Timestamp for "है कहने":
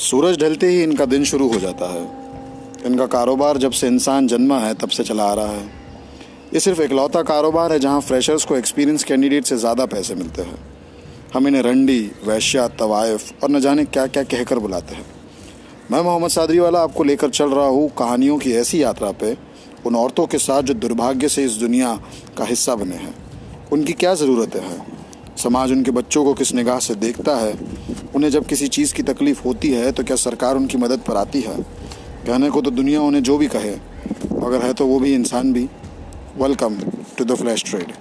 31.40-32.50